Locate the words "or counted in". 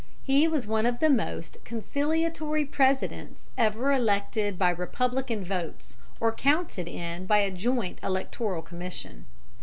6.19-7.27